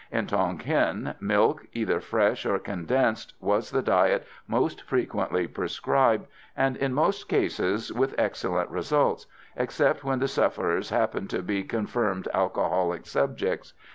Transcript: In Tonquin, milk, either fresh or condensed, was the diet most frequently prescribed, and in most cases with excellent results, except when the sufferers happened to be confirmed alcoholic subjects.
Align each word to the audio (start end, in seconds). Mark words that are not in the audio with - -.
In 0.11 0.25
Tonquin, 0.25 1.13
milk, 1.19 1.67
either 1.73 1.99
fresh 1.99 2.43
or 2.47 2.57
condensed, 2.57 3.35
was 3.39 3.69
the 3.69 3.83
diet 3.83 4.25
most 4.47 4.81
frequently 4.81 5.45
prescribed, 5.47 6.25
and 6.57 6.75
in 6.75 6.91
most 6.91 7.29
cases 7.29 7.93
with 7.93 8.15
excellent 8.17 8.71
results, 8.71 9.27
except 9.55 10.03
when 10.03 10.17
the 10.17 10.27
sufferers 10.27 10.89
happened 10.89 11.29
to 11.29 11.43
be 11.43 11.61
confirmed 11.61 12.27
alcoholic 12.33 13.05
subjects. 13.05 13.75